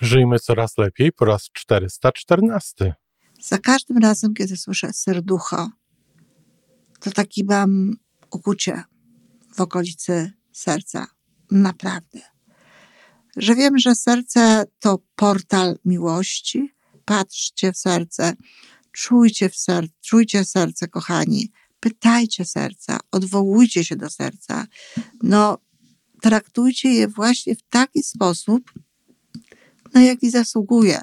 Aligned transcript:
Żyjmy 0.00 0.38
coraz 0.38 0.78
lepiej 0.78 1.12
po 1.12 1.24
raz 1.24 1.50
414. 1.52 2.94
Za 3.42 3.58
każdym 3.58 3.98
razem, 3.98 4.34
kiedy 4.34 4.56
słyszę 4.56 4.92
serducho, 4.92 5.70
to 7.00 7.10
taki 7.10 7.44
mam 7.44 7.96
ukucie 8.30 8.82
w 9.54 9.60
okolicy 9.60 10.32
serca. 10.52 11.06
Naprawdę. 11.50 12.20
Że 13.36 13.54
wiem, 13.54 13.78
że 13.78 13.94
serce 13.94 14.64
to 14.78 14.98
portal 15.16 15.78
miłości. 15.84 16.74
Patrzcie 17.04 17.72
w 17.72 17.76
serce, 17.76 18.32
czujcie 18.92 19.48
w 19.48 19.56
serce, 19.56 19.94
czujcie 20.00 20.44
serce, 20.44 20.88
kochani. 20.88 21.52
Pytajcie 21.80 22.44
serca, 22.44 22.98
odwołujcie 23.12 23.84
się 23.84 23.96
do 23.96 24.10
serca. 24.10 24.66
No, 25.22 25.58
traktujcie 26.22 26.88
je 26.88 27.08
właśnie 27.08 27.54
w 27.54 27.62
taki 27.62 28.02
sposób, 28.02 28.72
na 29.94 30.02
jaki 30.02 30.30
zasługuje. 30.30 31.00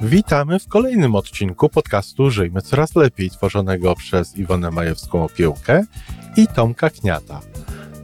Witamy 0.00 0.58
w 0.58 0.68
kolejnym 0.68 1.14
odcinku 1.14 1.68
podcastu 1.68 2.30
Żyjmy 2.30 2.62
Coraz 2.62 2.96
Lepiej, 2.96 3.30
tworzonego 3.30 3.94
przez 3.94 4.36
Iwonę 4.36 4.68
Majewską-Opiełkę 4.68 5.84
i 6.36 6.46
Tomka 6.46 6.90
Kniata. 6.90 7.40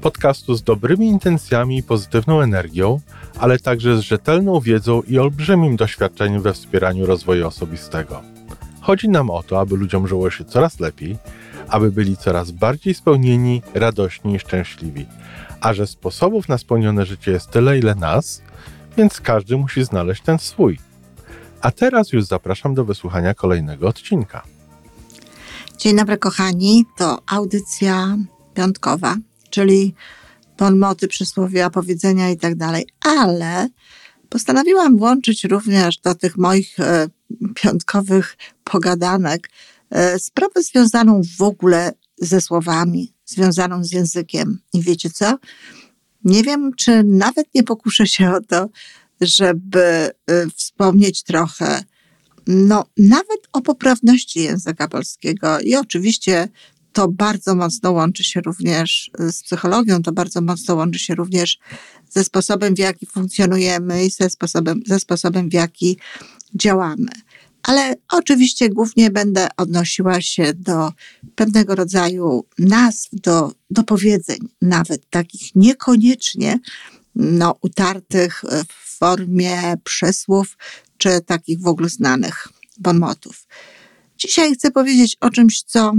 Podcastu 0.01 0.55
z 0.55 0.63
dobrymi 0.63 1.07
intencjami 1.07 1.79
i 1.79 1.83
pozytywną 1.83 2.41
energią, 2.41 3.01
ale 3.39 3.59
także 3.59 3.97
z 3.97 4.01
rzetelną 4.01 4.61
wiedzą 4.61 5.03
i 5.03 5.19
olbrzymim 5.19 5.77
doświadczeniem 5.77 6.43
we 6.43 6.53
wspieraniu 6.53 7.07
rozwoju 7.07 7.47
osobistego. 7.47 8.23
Chodzi 8.81 9.09
nam 9.09 9.31
o 9.31 9.43
to, 9.43 9.61
aby 9.61 9.77
ludziom 9.77 10.09
żyło 10.09 10.31
się 10.31 10.45
coraz 10.45 10.81
lepiej, 10.81 11.17
aby 11.69 11.93
byli 11.93 12.17
coraz 12.17 12.51
bardziej 12.51 12.95
spełnieni, 12.95 13.63
radośni 13.75 14.35
i 14.35 14.39
szczęśliwi. 14.39 15.07
A 15.61 15.73
że 15.73 15.87
sposobów 15.87 16.49
na 16.49 16.59
spełnione 16.59 17.07
życie 17.07 17.31
jest 17.31 17.51
tyle, 17.51 17.79
ile 17.79 17.95
nas, 17.95 18.43
więc 18.97 19.21
każdy 19.21 19.57
musi 19.57 19.85
znaleźć 19.85 20.23
ten 20.23 20.39
swój. 20.39 20.79
A 21.61 21.71
teraz 21.71 22.13
już 22.13 22.25
zapraszam 22.25 22.75
do 22.75 22.85
wysłuchania 22.85 23.35
kolejnego 23.35 23.89
odcinka. 23.89 24.43
Dzień 25.79 25.97
dobry, 25.97 26.19
kochani. 26.19 26.85
To 26.97 27.23
audycja 27.27 28.17
piątkowa, 28.55 29.17
czyli 29.51 29.95
bonmoty, 30.59 31.09
przysłowia, 31.09 31.71
powiedzenia 31.71 32.31
i 32.31 32.37
tak 32.37 32.55
dalej, 32.55 32.87
ale 33.01 33.69
postanowiłam 34.29 34.97
włączyć 34.97 35.45
również 35.45 35.99
do 35.99 36.15
tych 36.15 36.37
moich 36.37 36.81
e, 36.81 37.07
piątkowych 37.55 38.37
pogadanek 38.65 39.51
sprawę 40.19 40.63
związaną 40.63 41.21
w 41.39 41.43
ogóle 41.43 41.93
ze 42.19 42.41
słowami, 42.41 43.15
związaną 43.27 43.85
z 43.85 43.93
językiem. 43.93 44.59
I 44.73 44.83
wiecie 44.83 45.11
co? 45.11 45.39
Nie 46.25 46.43
wiem, 46.43 46.71
czy 46.77 47.05
nawet 47.05 47.55
nie 47.55 47.63
pokuszę 47.63 48.07
się 48.07 48.31
o 48.31 48.41
to, 48.41 48.69
żeby 49.21 50.11
y, 50.31 50.51
wspomnieć 50.57 51.23
trochę, 51.23 51.85
no, 52.47 52.87
nawet 52.97 53.41
o 53.53 53.61
poprawności 53.61 54.41
języka 54.41 54.89
polskiego. 54.89 55.61
I 55.61 55.77
oczywiście 55.77 56.49
to 56.93 57.09
bardzo 57.09 57.55
mocno 57.55 57.93
łączy 57.93 58.25
się 58.25 58.41
również 58.41 59.11
z 59.19 59.43
psychologią, 59.43 60.03
to 60.03 60.13
bardzo 60.13 60.41
mocno 60.41 60.75
łączy 60.75 60.99
się 60.99 61.15
również 61.15 61.59
ze 62.11 62.25
sposobem, 62.25 62.75
w 62.75 62.79
jaki 62.79 63.07
funkcjonujemy 63.07 64.05
i 64.05 64.11
ze 64.11 64.31
sposobem, 64.31 64.83
ze 64.87 65.01
sposobem 65.01 65.49
w 65.49 65.53
jaki 65.53 65.99
działamy. 66.55 67.11
Ale 67.63 67.95
oczywiście 68.13 68.69
głównie 68.69 69.11
będę 69.11 69.49
odnosiła 69.57 70.21
się 70.21 70.55
do 70.55 70.93
pewnego 71.35 71.75
rodzaju 71.75 72.45
nazw, 72.59 73.09
do, 73.13 73.53
do 73.71 73.83
powiedzeń, 73.83 74.39
nawet 74.63 75.11
takich 75.11 75.55
niekoniecznie 75.55 76.59
no, 77.15 77.55
utartych 77.61 78.45
w 78.69 78.99
formie 78.99 79.75
przesłów, 79.85 80.57
czy 80.99 81.21
takich 81.21 81.61
w 81.61 81.67
ogóle 81.67 81.89
znanych 81.89 82.49
bonmotów. 82.79 83.47
Dzisiaj 84.19 84.55
chcę 84.55 84.71
powiedzieć 84.71 85.17
o 85.21 85.31
czymś, 85.31 85.63
co 85.63 85.93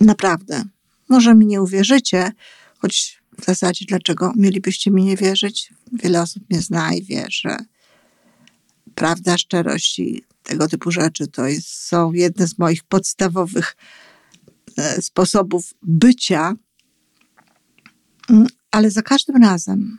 naprawdę, 0.00 0.64
może 1.08 1.34
mi 1.34 1.46
nie 1.46 1.62
uwierzycie, 1.62 2.32
choć 2.78 3.22
w 3.38 3.44
zasadzie 3.44 3.84
dlaczego 3.88 4.32
mielibyście 4.36 4.90
mi 4.90 5.04
nie 5.04 5.16
wierzyć? 5.16 5.72
Wiele 5.92 6.22
osób 6.22 6.42
mnie 6.50 6.60
zna 6.60 6.94
i 6.94 7.02
wie, 7.02 7.26
że 7.28 7.56
prawda, 9.02 9.38
szczerość 9.38 9.98
i 9.98 10.24
tego 10.42 10.68
typu 10.68 10.90
rzeczy 10.90 11.26
to 11.26 11.46
jest, 11.46 11.68
są 11.68 12.12
jedne 12.12 12.46
z 12.46 12.58
moich 12.58 12.84
podstawowych 12.84 13.76
e, 14.76 15.02
sposobów 15.02 15.74
bycia, 15.82 16.54
mm, 18.30 18.46
ale 18.70 18.90
za 18.90 19.02
każdym 19.02 19.42
razem, 19.42 19.98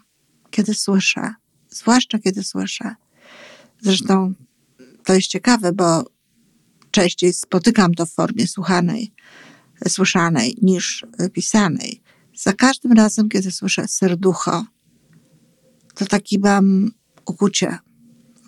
kiedy 0.51 0.73
słyszę, 0.73 1.33
zwłaszcza 1.69 2.19
kiedy 2.19 2.43
słyszę. 2.43 2.95
Zresztą 3.81 4.33
to 5.03 5.13
jest 5.13 5.27
ciekawe, 5.27 5.73
bo 5.73 6.05
częściej 6.91 7.33
spotykam 7.33 7.93
to 7.93 8.05
w 8.05 8.11
formie 8.11 8.47
słuchanej, 8.47 9.13
słyszanej 9.87 10.57
niż 10.61 11.05
pisanej. 11.33 12.01
Za 12.35 12.53
każdym 12.53 12.91
razem, 12.91 13.29
kiedy 13.29 13.51
słyszę 13.51 13.87
serducho, 13.87 14.65
to 15.95 16.05
taki 16.05 16.39
mam 16.39 16.91
ukucie 17.25 17.79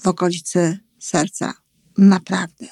w 0.05 0.07
okolicy 0.07 0.79
serca. 0.99 1.53
Naprawdę. 1.97 2.67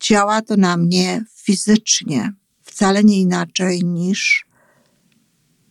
Działa 0.00 0.42
to 0.42 0.56
na 0.56 0.76
mnie 0.76 1.24
fizycznie, 1.36 2.32
wcale 2.62 3.04
nie 3.04 3.20
inaczej 3.20 3.84
niż 3.84 4.46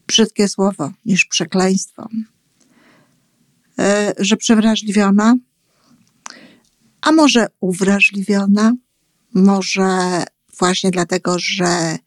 brzydkie 0.07 0.47
słowo, 0.47 0.91
niż 1.06 1.25
przekleństwo. 1.25 2.07
E, 3.80 4.13
że 4.18 4.38
przewrażliwiona, 4.38 5.35
a 7.01 7.12
może 7.12 7.47
uwrażliwiona, 7.59 8.74
może 9.34 10.24
właśnie 10.59 10.91
dlatego, 10.91 11.35
że 11.40 11.97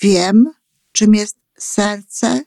wiem, 0.00 0.52
czym 0.92 1.14
jest 1.14 1.36
serce, 1.58 2.42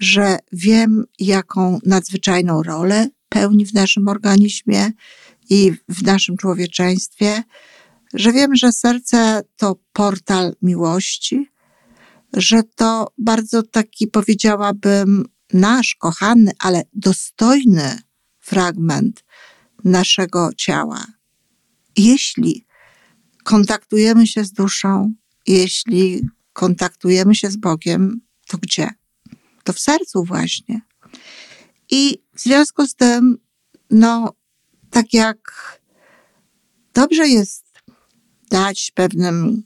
że 0.00 0.38
wiem, 0.52 1.04
jaką 1.18 1.78
nadzwyczajną 1.86 2.62
rolę 2.62 3.08
pełni 3.34 3.66
w 3.66 3.74
naszym 3.74 4.08
organizmie 4.08 4.90
i 5.50 5.72
w 5.88 6.02
naszym 6.02 6.36
człowieczeństwie, 6.36 7.42
że 8.14 8.32
wiem, 8.32 8.56
że 8.56 8.72
serce 8.72 9.42
to 9.56 9.76
portal 9.92 10.54
miłości, 10.62 11.50
że 12.32 12.62
to 12.62 13.06
bardzo 13.18 13.62
taki, 13.62 14.06
powiedziałabym, 14.06 15.24
nasz 15.52 15.94
kochany, 15.94 16.52
ale 16.58 16.82
dostojny 16.92 17.98
fragment 18.40 19.24
naszego 19.84 20.50
ciała. 20.56 21.06
Jeśli 21.96 22.66
kontaktujemy 23.44 24.26
się 24.26 24.44
z 24.44 24.52
duszą, 24.52 25.14
jeśli 25.46 26.28
kontaktujemy 26.52 27.34
się 27.34 27.50
z 27.50 27.56
Bogiem, 27.56 28.20
to 28.48 28.58
gdzie? 28.58 28.90
To 29.64 29.72
w 29.72 29.80
sercu 29.80 30.24
właśnie. 30.24 30.80
I 31.90 32.23
w 32.34 32.40
związku 32.40 32.86
z 32.86 32.94
tym, 32.94 33.38
no, 33.90 34.32
tak 34.90 35.14
jak 35.14 35.38
dobrze 36.94 37.28
jest 37.28 37.64
dać 38.50 38.92
pewnym 38.94 39.62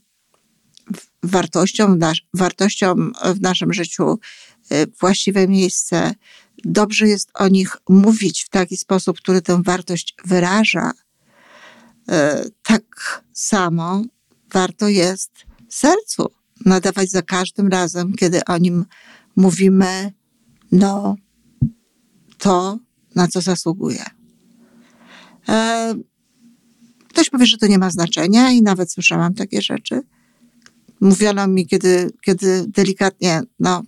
wartościom, 1.23 1.99
wartościom 2.33 3.13
w 3.35 3.41
naszym 3.41 3.73
życiu 3.73 4.19
y, 4.71 4.87
właściwe 4.99 5.47
miejsce. 5.47 6.13
Dobrze 6.63 7.07
jest 7.07 7.29
o 7.33 7.47
nich 7.47 7.77
mówić 7.89 8.43
w 8.43 8.49
taki 8.49 8.77
sposób, 8.77 9.17
który 9.17 9.41
tę 9.41 9.63
wartość 9.63 10.15
wyraża. 10.25 10.91
Y, 10.91 12.13
tak 12.63 13.23
samo 13.33 14.03
warto 14.53 14.87
jest 14.87 15.31
sercu 15.69 16.25
nadawać 16.65 17.09
za 17.09 17.21
każdym 17.21 17.67
razem, 17.67 18.13
kiedy 18.13 18.45
o 18.45 18.57
nim 18.57 18.85
mówimy, 19.35 20.13
no, 20.71 21.15
to, 22.39 22.79
na 23.15 23.27
co 23.27 23.41
zasługuje. 23.41 24.05
E, 25.49 25.95
ktoś 27.07 27.29
powie, 27.29 27.45
że 27.45 27.57
to 27.57 27.67
nie 27.67 27.77
ma 27.77 27.89
znaczenia 27.89 28.51
i 28.51 28.61
nawet 28.61 28.91
słyszałam 28.91 29.33
takie 29.33 29.61
rzeczy 29.61 30.01
mówiono 31.01 31.47
mi, 31.47 31.67
kiedy, 31.67 32.11
kiedy 32.21 32.65
delikatnie, 32.67 33.41
no, 33.59 33.83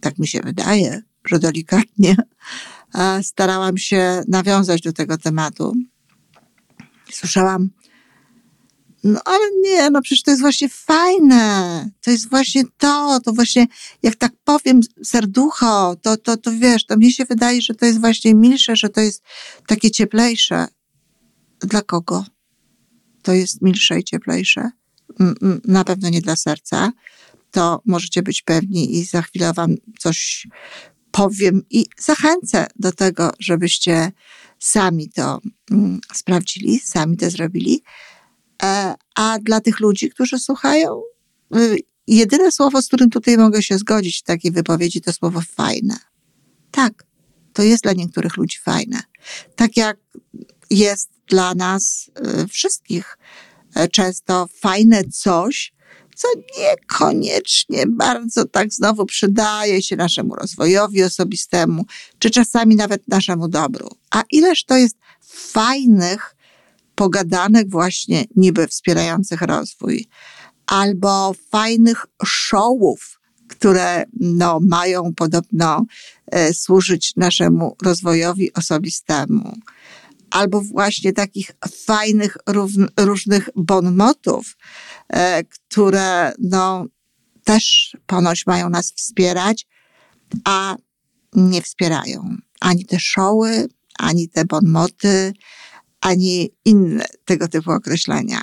tak 0.00 0.18
mi 0.18 0.28
się 0.28 0.40
wydaje, 0.40 1.02
że 1.26 1.38
delikatnie 1.38 2.16
starałam 3.22 3.78
się 3.78 4.22
nawiązać 4.28 4.80
do 4.80 4.92
tego 4.92 5.18
tematu. 5.18 5.74
Słyszałam, 7.12 7.70
no 9.08 9.20
ale 9.24 9.44
nie, 9.62 9.90
no 9.90 10.02
przecież 10.02 10.22
to 10.22 10.30
jest 10.30 10.42
właśnie 10.42 10.68
fajne. 10.68 11.90
To 12.00 12.10
jest 12.10 12.30
właśnie 12.30 12.62
to, 12.78 13.20
to 13.24 13.32
właśnie, 13.32 13.66
jak 14.02 14.16
tak 14.16 14.32
powiem, 14.44 14.80
serducho, 15.04 15.96
to, 16.02 16.16
to, 16.16 16.36
to 16.36 16.50
wiesz, 16.58 16.86
to 16.86 16.96
mi 16.96 17.12
się 17.12 17.24
wydaje, 17.24 17.62
że 17.62 17.74
to 17.74 17.86
jest 17.86 18.00
właśnie 18.00 18.34
milsze, 18.34 18.76
że 18.76 18.88
to 18.88 19.00
jest 19.00 19.22
takie 19.66 19.90
cieplejsze. 19.90 20.66
Dla 21.60 21.82
kogo 21.82 22.24
to 23.22 23.32
jest 23.32 23.62
milsze 23.62 23.98
i 23.98 24.04
cieplejsze? 24.04 24.70
na 25.64 25.84
pewno 25.84 26.08
nie 26.08 26.20
dla 26.20 26.36
serca. 26.36 26.92
To 27.50 27.82
możecie 27.86 28.22
być 28.22 28.42
pewni 28.42 28.96
i 28.96 29.04
za 29.04 29.22
chwilę 29.22 29.52
Wam 29.52 29.74
coś 29.98 30.46
powiem 31.10 31.62
i 31.70 31.86
zachęcę 31.98 32.66
do 32.78 32.92
tego, 32.92 33.30
żebyście 33.38 34.12
sami 34.58 35.10
to 35.10 35.40
mm, 35.70 36.00
sprawdzili, 36.14 36.78
sami 36.78 37.16
to 37.16 37.30
zrobili. 37.30 37.82
E, 38.62 38.94
a 39.14 39.38
dla 39.38 39.60
tych 39.60 39.80
ludzi, 39.80 40.10
którzy 40.10 40.38
słuchają, 40.38 41.02
y, 41.56 41.78
jedyne 42.06 42.52
słowo, 42.52 42.82
z 42.82 42.86
którym 42.86 43.10
tutaj 43.10 43.36
mogę 43.36 43.62
się 43.62 43.78
zgodzić 43.78 44.18
w 44.18 44.22
takiej 44.22 44.50
wypowiedzi, 44.50 45.00
to 45.00 45.12
słowo 45.12 45.40
fajne. 45.54 45.96
Tak, 46.70 47.04
to 47.52 47.62
jest 47.62 47.82
dla 47.82 47.92
niektórych 47.92 48.36
ludzi 48.36 48.58
fajne. 48.58 49.02
Tak 49.56 49.76
jak 49.76 49.98
jest 50.70 51.10
dla 51.26 51.54
nas 51.54 52.10
y, 52.44 52.48
wszystkich 52.48 53.18
e, 53.74 53.88
często 53.88 54.48
fajne 54.60 55.04
coś, 55.04 55.72
co 56.16 56.28
niekoniecznie 56.58 57.86
bardzo 57.86 58.44
tak 58.44 58.72
znowu 58.72 59.06
przydaje 59.06 59.82
się 59.82 59.96
naszemu 59.96 60.34
rozwojowi 60.34 61.02
osobistemu, 61.02 61.84
czy 62.18 62.30
czasami 62.30 62.76
nawet 62.76 63.08
naszemu 63.08 63.48
dobru. 63.48 63.88
A 64.10 64.22
ileż 64.30 64.64
to 64.64 64.76
jest 64.76 64.96
fajnych 65.20 66.36
pogadanek 66.98 67.70
właśnie 67.70 68.24
niby 68.36 68.66
wspierających 68.66 69.42
rozwój, 69.42 70.06
albo 70.66 71.34
fajnych 71.50 72.06
showów, 72.24 73.20
które 73.48 74.04
no, 74.20 74.58
mają 74.62 75.14
podobno 75.14 75.84
e, 76.26 76.54
służyć 76.54 77.12
naszemu 77.16 77.76
rozwojowi 77.82 78.52
osobistemu. 78.52 79.56
Albo 80.30 80.60
właśnie 80.60 81.12
takich 81.12 81.50
fajnych 81.86 82.36
różnych 82.96 83.48
bonmotów, 83.56 84.56
e, 85.08 85.44
które 85.44 86.32
no, 86.38 86.86
też 87.44 87.96
ponoć 88.06 88.46
mają 88.46 88.70
nas 88.70 88.92
wspierać, 88.92 89.66
a 90.44 90.76
nie 91.32 91.62
wspierają. 91.62 92.36
Ani 92.60 92.84
te 92.84 93.00
szoły, 93.00 93.68
ani 93.98 94.28
te 94.28 94.44
bonmoty, 94.44 95.32
ani 96.00 96.50
inne 96.64 97.04
tego 97.24 97.48
typu 97.48 97.70
określenia 97.70 98.42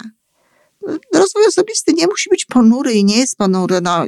rozwój 1.14 1.46
osobisty 1.48 1.94
nie 1.94 2.08
musi 2.08 2.30
być 2.30 2.46
ponury 2.46 2.94
i 2.94 3.06
nie 3.06 3.18
jest 3.18 3.38
ponury. 3.38 3.82
No, 3.82 4.06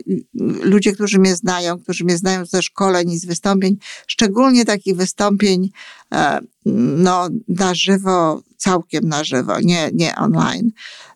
ludzie, 0.61 0.93
którzy 0.93 1.19
mnie 1.19 1.35
znają, 1.35 1.79
którzy 1.79 2.03
mnie 2.03 2.17
znają 2.17 2.45
ze 2.45 2.61
szkoleń 2.61 3.11
i 3.11 3.19
z 3.19 3.25
wystąpień, 3.25 3.77
szczególnie 4.07 4.65
takich 4.65 4.95
wystąpień 4.95 5.69
e, 6.13 6.39
no, 6.65 7.29
na 7.47 7.75
żywo, 7.75 8.41
całkiem 8.57 9.07
na 9.07 9.23
żywo, 9.23 9.59
nie, 9.59 9.89
nie 9.93 10.15
online, 10.15 10.71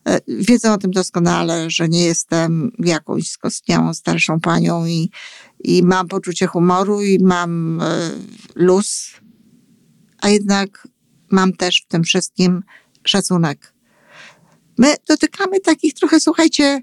e, 0.06 0.20
wiedzą 0.28 0.74
o 0.74 0.78
tym 0.78 0.92
doskonale, 0.92 1.70
że 1.70 1.90
nie 1.90 2.06
jestem 2.06 2.72
jakąś 2.80 3.30
skostniałą 3.30 3.94
starszą 3.94 4.40
panią 4.40 4.86
i, 4.86 5.12
i 5.60 5.84
mam 5.84 6.08
poczucie 6.08 6.48
humoru 6.48 7.02
i 7.02 7.20
mam 7.24 7.82
e, 7.82 8.12
luz, 8.56 9.12
a 10.22 10.30
jednak 10.30 10.88
mam 11.32 11.54
też 11.54 11.82
w 11.82 11.88
tym 11.88 12.04
wszystkim 12.04 12.64
szacunek 13.04 13.74
My 14.78 14.96
dotykamy 15.08 15.60
takich 15.60 15.94
trochę, 15.94 16.20
słuchajcie, 16.20 16.82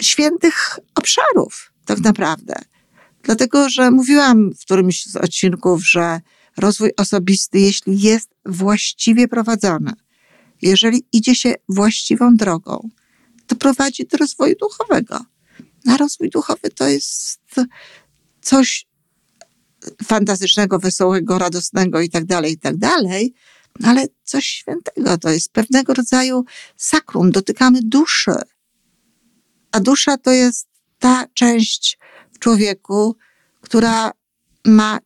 świętych 0.00 0.78
obszarów, 0.94 1.72
tak 1.84 2.00
naprawdę. 2.00 2.54
Dlatego, 3.22 3.68
że 3.68 3.90
mówiłam 3.90 4.50
w 4.54 4.60
którymś 4.60 5.06
z 5.06 5.16
odcinków, 5.16 5.86
że 5.86 6.20
rozwój 6.56 6.90
osobisty, 6.96 7.60
jeśli 7.60 8.00
jest 8.00 8.30
właściwie 8.46 9.28
prowadzony, 9.28 9.92
jeżeli 10.62 11.04
idzie 11.12 11.34
się 11.34 11.54
właściwą 11.68 12.36
drogą, 12.36 12.88
to 13.46 13.56
prowadzi 13.56 14.06
do 14.06 14.16
rozwoju 14.16 14.54
duchowego. 14.60 15.24
A 15.88 15.96
rozwój 15.96 16.30
duchowy 16.30 16.70
to 16.70 16.88
jest 16.88 17.40
coś 18.40 18.86
fantastycznego, 20.04 20.78
wesołego, 20.78 21.38
radosnego 21.38 22.00
i 22.00 22.10
tak 22.10 22.24
dalej, 22.24 22.52
i 22.52 22.58
tak 22.58 22.76
dalej, 22.76 23.34
ale 23.84 24.06
coś 24.24 24.46
świętego. 24.46 25.18
To 25.18 25.30
jest 25.30 25.52
pewnego 25.52 25.94
rodzaju 25.94 26.44
sakrum. 26.76 27.30
Dotykamy 27.30 27.80
duszy. 27.82 28.34
A 29.72 29.80
dusza 29.80 30.16
to 30.16 30.30
jest 30.30 30.68
ta 30.98 31.26
część 31.34 31.98
w 32.32 32.38
człowieku, 32.38 33.16
która 33.60 34.10
ma 34.64 34.98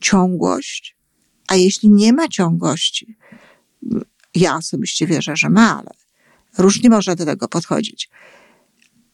ciągłość, 0.00 0.96
a 1.48 1.56
jeśli 1.56 1.90
nie 1.90 2.12
ma 2.12 2.28
ciągłości, 2.28 3.16
ja 4.34 4.56
osobiście 4.56 5.06
wierzę, 5.06 5.36
że 5.36 5.48
ma, 5.48 5.78
ale 5.78 5.90
różnie 6.58 6.90
można 6.90 7.14
do 7.14 7.24
tego 7.24 7.48
podchodzić, 7.48 8.08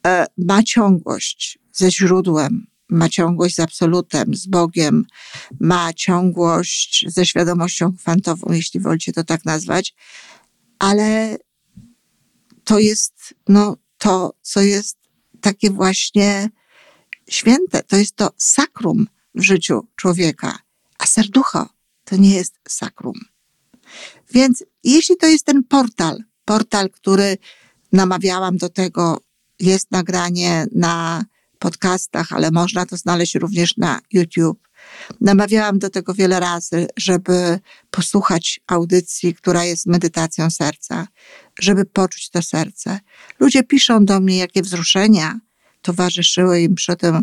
e, 0.07 0.27
ma 0.39 0.63
ciągłość 0.63 1.59
ze 1.73 1.91
źródłem, 1.91 2.67
ma 2.89 3.09
ciągłość 3.09 3.55
z 3.55 3.61
absolutem, 3.61 4.35
z 4.35 4.47
Bogiem, 4.47 5.05
ma 5.61 5.93
ciągłość 5.93 7.05
ze 7.09 7.27
świadomością 7.27 7.97
kwantową, 7.97 8.53
jeśli 8.53 8.81
wolicie 8.81 9.13
to 9.13 9.25
tak 9.25 9.45
nazwać, 9.45 9.95
ale 10.79 11.39
to 12.65 12.79
jest 12.79 13.35
no, 13.49 13.77
to, 13.99 14.35
co 14.43 14.61
jest 14.61 14.99
takie 15.41 15.71
właśnie 15.71 16.51
święte. 17.29 17.83
To 17.83 17.97
jest 17.97 18.17
to 18.17 18.31
sakrum 18.37 19.07
w 19.35 19.43
życiu 19.43 19.87
człowieka, 19.97 20.59
a 20.99 21.07
serducho 21.07 21.69
to 22.05 22.17
nie 22.17 22.35
jest 22.35 22.55
sakrum. 22.69 23.21
Więc 24.33 24.65
jeśli 24.85 25.17
to 25.17 25.27
jest 25.27 25.45
ten 25.45 25.65
portal, 25.65 26.19
portal, 26.45 26.91
który 26.91 27.39
namawiałam 27.93 28.57
do 28.57 28.69
tego, 28.69 29.21
jest 29.59 29.91
nagranie 29.91 30.67
na 30.75 31.25
podcastach, 31.59 32.33
ale 32.33 32.51
można 32.51 32.87
to 32.87 32.97
znaleźć 32.97 33.35
również 33.35 33.77
na 33.77 34.01
YouTube. 34.13 34.67
Namawiałam 35.21 35.79
do 35.79 35.91
tego 35.91 36.15
wiele 36.15 36.41
razy, 36.41 36.87
żeby 36.97 37.59
posłuchać 37.91 38.61
audycji, 38.67 39.35
która 39.35 39.65
jest 39.65 39.87
medytacją 39.87 40.51
serca, 40.51 41.07
żeby 41.61 41.85
poczuć 41.85 42.31
to 42.31 42.43
serce. 42.43 43.01
Ludzie 43.41 43.63
piszą 43.63 44.05
do 44.05 44.21
mnie, 44.21 44.37
jakie 44.37 44.63
wzruszenia 44.63 45.41
towarzyszyły 45.83 46.61
im 46.61 46.75
przy 46.75 46.97
tym, 46.97 47.23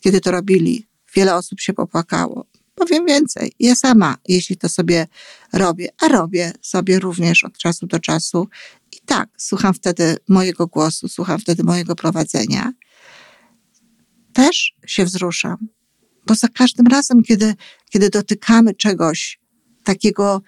kiedy 0.00 0.20
to 0.20 0.30
robili. 0.30 0.86
Wiele 1.14 1.34
osób 1.36 1.60
się 1.60 1.72
popłakało. 1.72 2.46
Powiem 2.74 3.06
więcej. 3.06 3.52
Ja 3.58 3.74
sama, 3.74 4.16
jeśli 4.28 4.56
to 4.56 4.68
sobie 4.68 5.06
robię, 5.52 5.88
a 6.00 6.08
robię 6.08 6.52
sobie 6.60 6.98
również 6.98 7.44
od 7.44 7.58
czasu 7.58 7.86
do 7.86 7.98
czasu, 7.98 8.48
i 8.92 8.96
tak, 9.06 9.28
słucham 9.36 9.74
wtedy 9.74 10.16
mojego 10.28 10.66
głosu, 10.66 11.08
słucham 11.08 11.40
wtedy 11.40 11.64
mojego 11.64 11.94
prowadzenia 11.94 12.72
też 14.32 14.74
się 14.86 15.04
wzruszam. 15.04 15.68
Bo 16.26 16.34
za 16.34 16.48
każdym 16.48 16.86
razem, 16.86 17.22
kiedy, 17.22 17.54
kiedy 17.90 18.10
dotykamy 18.10 18.74
czegoś 18.74 19.40
takiego 19.84 20.42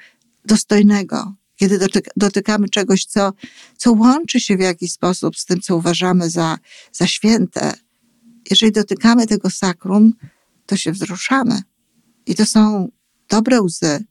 dostojnego, 0.45 1.35
kiedy 1.57 1.79
dotykamy 2.17 2.69
czegoś, 2.69 3.05
co, 3.05 3.33
co 3.77 3.93
łączy 3.93 4.41
się 4.41 4.57
w 4.57 4.61
jakiś 4.61 4.93
sposób 4.93 5.37
z 5.37 5.45
tym, 5.45 5.61
co 5.61 5.77
uważamy 5.77 6.31
za, 6.31 6.59
za 6.93 7.07
święte, 7.07 7.73
jeżeli 8.51 8.73
dotykamy 8.73 9.27
tego 9.27 9.51
sakrum, 9.51 10.13
to 10.67 10.77
się 10.77 10.93
wzruszamy. 10.93 11.63
I 12.27 12.35
to 12.35 12.47
są 12.47 12.89
dobre 13.29 13.63
łzy, 13.63 14.05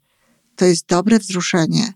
to 0.56 0.66
jest 0.66 0.86
dobre 0.86 1.20
wzruszenie, 1.20 1.94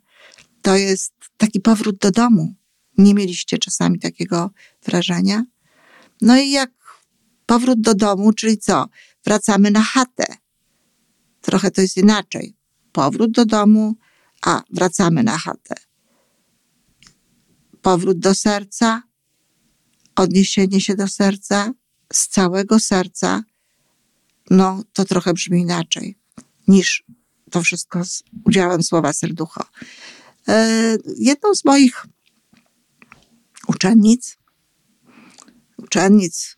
to 0.62 0.76
jest 0.76 1.14
taki 1.38 1.60
powrót 1.60 1.98
do 1.98 2.12
domu. 2.12 2.56
Nie 2.98 3.14
mieliście 3.14 3.58
czasami 3.58 4.00
takiego 4.00 4.52
wrażenia? 4.86 5.44
No 6.22 6.38
i 6.38 6.52
jak 6.52 6.72
Powrót 7.46 7.82
do 7.82 7.94
domu, 7.94 8.34
czyli 8.34 8.58
co? 8.58 8.86
Wracamy 9.26 9.72
na 9.72 9.82
chatę. 9.84 10.26
Trochę 11.42 11.72
to 11.72 11.82
jest 11.82 11.98
inaczej. 11.98 12.56
Powrót 12.92 13.32
do 13.32 13.46
domu, 13.46 13.96
a 14.42 14.64
wracamy 14.70 15.24
na 15.24 15.38
chatę. 15.38 15.76
Powrót 17.82 18.20
do 18.20 18.36
serca, 18.36 19.04
odniesienie 20.16 20.82
się 20.82 20.96
do 20.96 21.08
serca, 21.08 21.74
z 22.14 22.28
całego 22.28 22.80
serca, 22.80 23.44
no 24.50 24.84
to 24.94 25.06
trochę 25.06 25.34
brzmi 25.34 25.62
inaczej 25.62 26.18
niż 26.68 27.04
to 27.52 27.62
wszystko 27.62 28.06
z 28.06 28.24
udziałem 28.46 28.84
słowa 28.84 29.14
serducho. 29.14 29.64
E, 30.48 30.98
jedną 31.18 31.56
z 31.56 31.66
moich 31.66 32.06
uczennic, 33.68 34.38
uczennic, 35.78 36.56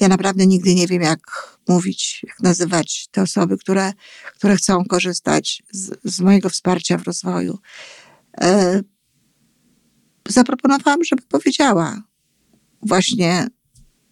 ja 0.00 0.08
naprawdę 0.08 0.46
nigdy 0.46 0.74
nie 0.74 0.86
wiem, 0.86 1.02
jak 1.02 1.20
mówić, 1.68 2.20
jak 2.26 2.40
nazywać 2.40 3.08
te 3.10 3.22
osoby, 3.22 3.58
które, 3.58 3.92
które 4.36 4.56
chcą 4.56 4.84
korzystać 4.84 5.62
z, 5.72 5.90
z 6.04 6.20
mojego 6.20 6.50
wsparcia 6.50 6.98
w 6.98 7.02
rozwoju. 7.02 7.58
E, 8.40 8.80
zaproponowałam, 10.28 11.04
żeby 11.04 11.22
powiedziała 11.22 12.02
właśnie 12.82 13.46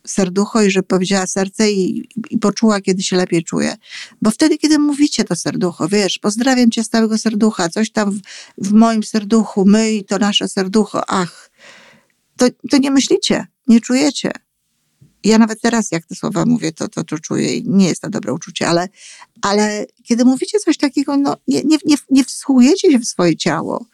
serducho 0.06 0.62
i 0.62 0.70
żeby 0.70 0.86
powiedziała 0.86 1.26
serce 1.26 1.72
i, 1.72 2.08
i 2.30 2.38
poczuła, 2.38 2.80
kiedy 2.80 3.02
się 3.02 3.16
lepiej 3.16 3.44
czuje. 3.44 3.76
Bo 4.22 4.30
wtedy, 4.30 4.58
kiedy 4.58 4.78
mówicie 4.78 5.24
to 5.24 5.36
serducho, 5.36 5.88
wiesz, 5.88 6.18
pozdrawiam 6.18 6.70
cię 6.70 6.84
z 6.84 6.88
całego 6.88 7.18
serducha, 7.18 7.68
coś 7.68 7.90
tam 7.90 8.10
w, 8.10 8.20
w 8.58 8.72
moim 8.72 9.02
serduchu, 9.02 9.64
my 9.66 9.92
i 9.92 10.04
to 10.04 10.18
nasze 10.18 10.48
serducho, 10.48 11.10
ach, 11.10 11.50
to, 12.36 12.46
to 12.70 12.78
nie 12.78 12.90
myślicie, 12.90 13.46
nie 13.66 13.80
czujecie. 13.80 14.32
Ja 15.24 15.38
nawet 15.38 15.60
teraz, 15.60 15.90
jak 15.92 16.06
te 16.06 16.14
słowa 16.14 16.44
mówię, 16.46 16.72
to, 16.72 16.88
to, 16.88 17.04
to 17.04 17.18
czuję 17.18 17.54
i 17.54 17.68
nie 17.68 17.88
jest 17.88 18.02
to 18.02 18.10
dobre 18.10 18.32
uczucie, 18.32 18.68
ale, 18.68 18.88
ale 19.42 19.86
kiedy 20.02 20.24
mówicie 20.24 20.58
coś 20.58 20.76
takiego, 20.76 21.16
no, 21.16 21.36
nie, 21.48 21.62
nie, 21.62 21.76
nie, 21.84 21.96
nie 22.10 22.24
wsłuchujecie 22.24 22.92
się 22.92 22.98
w 22.98 23.04
swoje 23.04 23.36
ciało, 23.36 23.86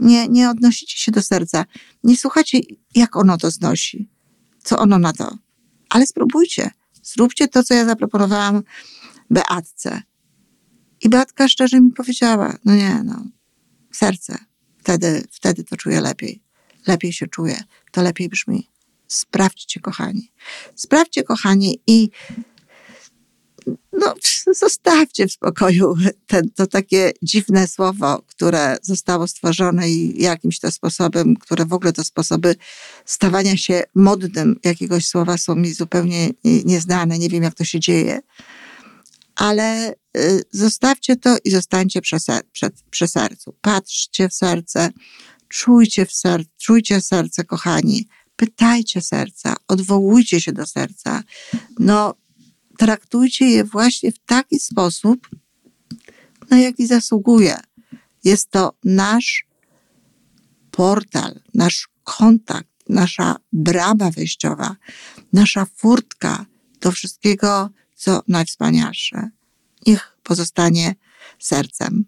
nie, 0.00 0.28
nie 0.28 0.50
odnosicie 0.50 0.98
się 0.98 1.12
do 1.12 1.22
serca, 1.22 1.64
nie 2.04 2.16
słuchacie, 2.16 2.60
jak 2.94 3.16
ono 3.16 3.38
to 3.38 3.50
znosi, 3.50 4.08
co 4.64 4.78
ono 4.78 4.98
na 4.98 5.12
to. 5.12 5.38
Ale 5.88 6.06
spróbujcie, 6.06 6.70
zróbcie 7.02 7.48
to, 7.48 7.62
co 7.62 7.74
ja 7.74 7.84
zaproponowałam 7.84 8.62
Beatce. 9.30 10.02
I 11.00 11.08
Beatka 11.08 11.48
szczerze 11.48 11.80
mi 11.80 11.90
powiedziała, 11.90 12.56
no 12.64 12.74
nie, 12.74 13.02
no, 13.04 13.24
serce, 13.92 14.38
wtedy, 14.78 15.24
wtedy 15.30 15.64
to 15.64 15.76
czuję 15.76 16.00
lepiej. 16.00 16.42
Lepiej 16.86 17.12
się 17.12 17.26
czuję, 17.26 17.62
to 17.92 18.02
lepiej 18.02 18.28
brzmi. 18.28 18.68
Sprawdźcie, 19.08 19.80
kochani. 19.80 20.32
Sprawdźcie, 20.74 21.22
kochani, 21.22 21.80
i 21.86 22.10
no, 23.92 24.14
zostawcie 24.52 25.26
w 25.26 25.32
spokoju 25.32 25.94
ten, 26.26 26.50
to 26.50 26.66
takie 26.66 27.12
dziwne 27.22 27.68
słowo, 27.68 28.22
które 28.26 28.76
zostało 28.82 29.28
stworzone 29.28 29.90
i 29.90 30.22
jakimś 30.22 30.60
to 30.60 30.70
sposobem, 30.70 31.36
które 31.36 31.66
w 31.66 31.72
ogóle 31.72 31.92
to 31.92 32.04
sposoby 32.04 32.56
stawania 33.04 33.56
się 33.56 33.82
modnym 33.94 34.60
jakiegoś 34.64 35.06
słowa 35.06 35.38
są 35.38 35.54
mi 35.54 35.74
zupełnie 35.74 36.30
nieznane. 36.44 37.18
Nie 37.18 37.28
wiem, 37.28 37.42
jak 37.42 37.54
to 37.54 37.64
się 37.64 37.80
dzieje. 37.80 38.20
Ale 39.34 39.94
y, 40.16 40.42
zostawcie 40.50 41.16
to 41.16 41.36
i 41.44 41.50
zostańcie 41.50 42.00
przy, 42.00 42.16
przy, 42.52 42.70
przy 42.90 43.08
sercu. 43.08 43.54
Patrzcie 43.60 44.28
w 44.28 44.34
serce, 44.34 44.90
czujcie 45.48 46.06
w 46.06 46.12
serce, 46.12 46.50
czujcie 46.58 47.00
serce, 47.00 47.44
kochani. 47.44 48.08
Pytajcie 48.38 49.00
serca, 49.00 49.56
odwołujcie 49.68 50.40
się 50.40 50.52
do 50.52 50.66
serca. 50.66 51.22
No, 51.78 52.14
traktujcie 52.78 53.50
je 53.50 53.64
właśnie 53.64 54.12
w 54.12 54.18
taki 54.18 54.58
sposób, 54.58 55.28
na 56.50 56.58
jaki 56.58 56.86
zasługuje. 56.86 57.56
Jest 58.24 58.50
to 58.50 58.72
nasz 58.84 59.46
portal, 60.70 61.40
nasz 61.54 61.88
kontakt, 62.04 62.70
nasza 62.88 63.36
brama 63.52 64.10
wejściowa, 64.10 64.76
nasza 65.32 65.66
furtka 65.76 66.46
do 66.80 66.92
wszystkiego, 66.92 67.70
co 67.94 68.22
najwspanialsze. 68.28 69.30
Niech 69.86 70.18
pozostanie 70.22 70.94
sercem. 71.38 72.04